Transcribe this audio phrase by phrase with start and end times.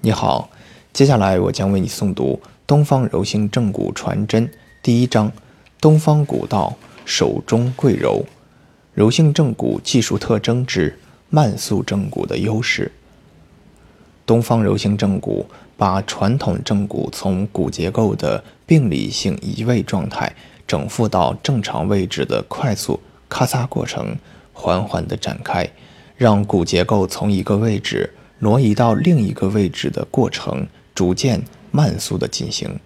[0.00, 0.48] 你好，
[0.92, 4.46] 接下来我将为你诵读《东方柔性正骨传真》
[4.80, 5.32] 第一章：
[5.80, 8.24] 东方古道手中贵柔，
[8.94, 10.96] 柔性正骨技术特征之
[11.30, 12.92] 慢速正骨的优势。
[14.24, 15.44] 东方柔性正骨
[15.76, 20.32] 把传统正骨从骨结构的病理性移位状态
[20.64, 24.16] 整复到正常位置的快速咔嚓过程，
[24.52, 25.68] 缓缓地展开。
[26.16, 32.78] 让骨结构从一个位置挪移到另一个位置的过程逐渐慢速的进行，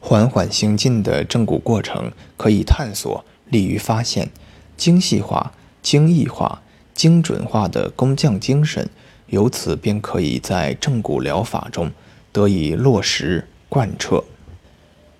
[0.00, 4.30] 缓缓行进的正骨过程可以探索，利于发现
[4.76, 5.52] 精细化、
[5.82, 6.62] 精益化、
[6.94, 8.88] 精准化的工匠精神，
[9.28, 11.90] 由此便可以在正骨疗法中
[12.32, 14.24] 得以落实贯彻。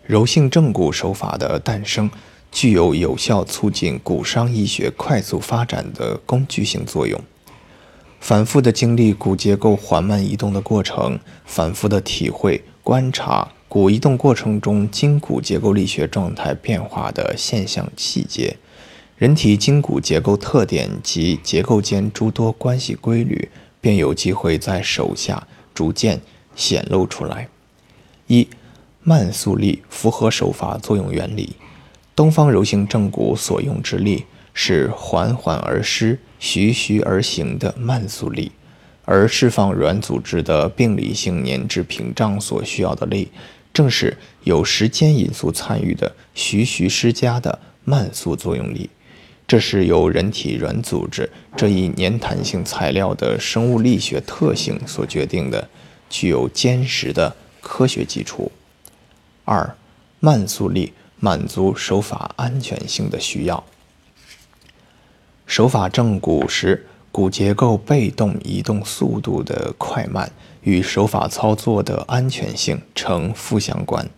[0.04, 2.10] 柔性正骨手法的诞生。
[2.54, 7.18] 具有有效促进骨伤医学快速发展的工具性作用。
[8.22, 18.56] 反复的经历骨结构缓慢移动的过程，反复的体会观察骨移动过程中筋骨结构力学状态变化的现象细节，
[19.16, 23.48] 人体筋骨结构特点及结构间诸多关系规律，
[23.80, 26.20] 便有机会在手下逐渐
[26.54, 27.48] 显露出来。
[28.28, 28.46] 一，
[29.02, 31.56] 慢速力符合手法作用原理。
[32.14, 38.52] 东方柔性正骨所用之力是缓缓而施、徐徐而行的慢速力，
[39.04, 43.30] 而释放软组织的病理性粘滞屏障所需要的力，
[43.72, 48.90] 正是有时间因素参与的徐徐施加的慢速作用力。
[49.46, 55.68] 这是由人体软组织这一粘弹性材料的生物力学特性所决定的，
[56.08, 58.50] 具有坚实的科学基础。
[59.44, 59.76] 二，
[60.20, 60.92] 慢速力。
[61.24, 63.62] 满足手法安全性的需要。
[65.52, 74.08] 手法正骨时，骨结构被动移动速度的快慢与手法操作的安全性呈负相关。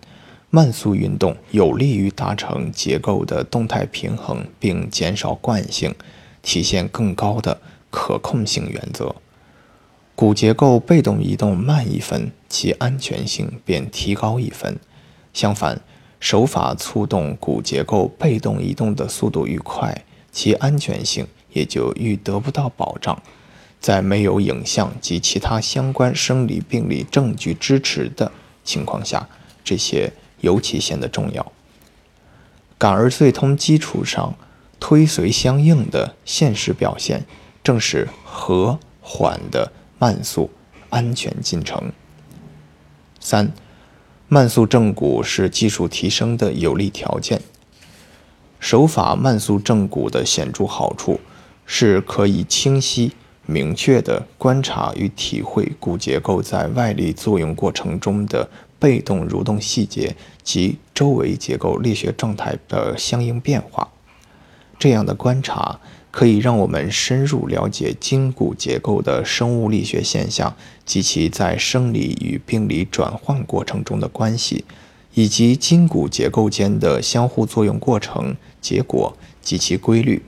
[0.50, 5.92] 慢速运动有利于达成结构的动态平衡，并减少惯性，
[6.40, 9.16] 体现更高的可控性原则。
[10.14, 14.78] 骨结构被动移动慢一分，其安全性便提高一分。
[15.32, 15.80] 相反，
[16.20, 23.22] 手法促动骨结构被动移动的速度愈快，其安全性也就愈得不到保障。
[23.80, 28.32] 在没有影像及其他相关生理病理证据支持的
[28.64, 29.28] 情况下，
[29.62, 31.52] 这些尤其显得重要。
[32.76, 34.34] 感而遂通基础上
[34.80, 37.24] 推随相应的现实表现，
[37.62, 40.50] 正是和缓的慢速
[40.90, 41.92] 安全进程。
[43.20, 43.52] 三。
[44.26, 47.42] 慢速正骨是技术提升的有利条件。
[48.64, 51.20] 手法慢速正骨的显著好处
[51.66, 53.12] 是可以清晰
[53.44, 58.48] 明确地观察与体会骨结构在外力作用过程中的
[58.78, 63.86] 被动蠕动细节及周围结构力学状态的相应变化。
[64.78, 65.78] 这样的观察。
[66.14, 70.54] 可以让我们深入了解筋骨结构的生物力学现象
[70.86, 74.64] 及其在生理与病理转换过程中的关系，
[75.14, 80.22] 以及筋骨结构间的相互作用过程、结果及其规律。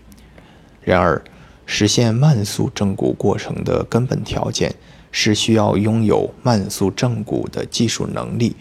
[0.83, 1.23] 然而，
[1.67, 4.75] 实现慢速正骨过程的根本条件
[5.11, 8.55] 是需要拥有慢速正骨的技术能力，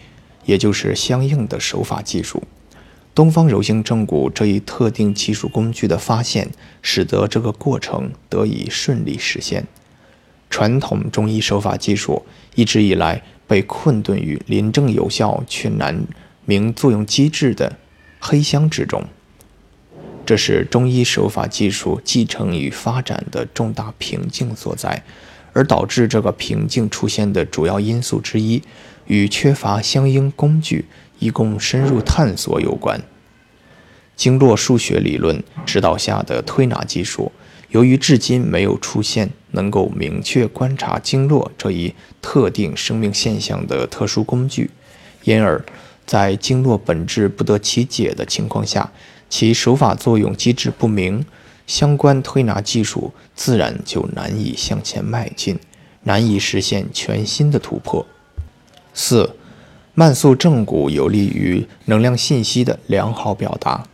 [0.44, 2.42] 也就是相应的手法技术。
[3.14, 6.50] 东方柔性正骨这一特定技术工具的发现，
[6.82, 9.66] 使得这个过程得以顺利实现。
[10.50, 16.04] 传统中医手法技术一直以来被困顿于临证有效却难
[16.44, 17.76] 明作用机制的
[18.20, 19.04] 黑箱之中，
[20.24, 25.02] 这是中医手法技术继承与发展的重大瓶颈所在。
[25.52, 28.62] 而导致这个瓶颈出现的主要因素之一，
[29.06, 30.84] 与缺乏相应工具。
[31.18, 33.00] 以供深入探索有关。
[34.16, 37.32] 经络数学理论指导下的推拿技术，
[37.70, 44.70] 由于至今没有出现能够明确观察经络这一特定生命现象的特殊工具，
[45.24, 45.64] 因而，
[46.06, 48.92] 在经络本质不得其解的情况下，
[49.28, 51.24] 其手法作用机制不明，
[51.66, 55.58] 相关推拿技术自然就难以向前迈进，
[56.04, 58.06] 难以实现全新的突破。
[58.94, 59.36] 四。
[59.98, 63.86] 慢速正骨有利于能量信息的良好表达。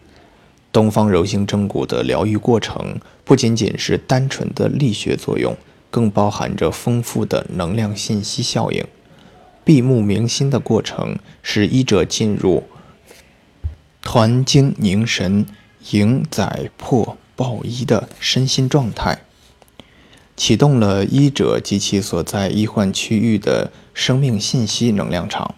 [0.72, 5.54] 东方柔性正骨的疗愈过程不仅仅是单纯的力学作用，
[5.90, 8.82] 更包含着丰富的能量信息效应。
[9.64, 12.64] 闭目明心的过程使医者进入
[14.00, 15.46] 团精凝神、
[15.92, 19.20] 迎载破抱一的身心状态，
[20.36, 25.54] 启动了医者及其所在医患区域的生命信息能量场。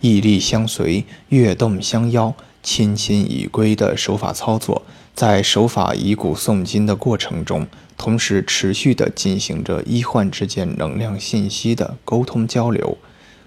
[0.00, 4.82] 毅力相随，跃动相邀，亲亲已归的手法操作，
[5.14, 7.66] 在手法以古诵今的过程中，
[7.96, 12.98] 同时持续地进行着医患之间能量信息的沟通交流。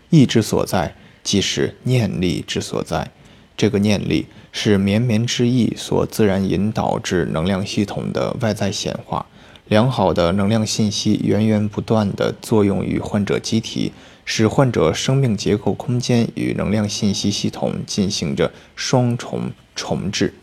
[0.10, 3.12] 意之所在，即是念力之所在。
[3.56, 9.26] 这个念力是绵绵之意所自然引导至能量系统的外在显化。
[9.74, 13.92] 良好的能量信息源源不断地作用于患者机体。
[14.26, 20.34] 使患者生命结构空间与能量信息系统进行着双重重置。